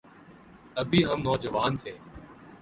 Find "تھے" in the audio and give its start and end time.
1.81-1.93